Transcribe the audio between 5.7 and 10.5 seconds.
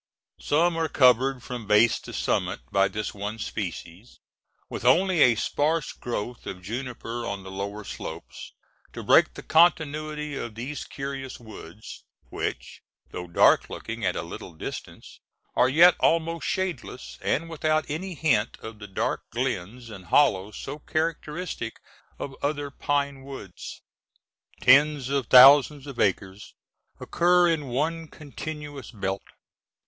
growth of juniper on the lower slopes to break the continuity